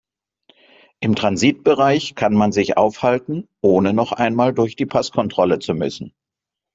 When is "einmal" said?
4.13-4.51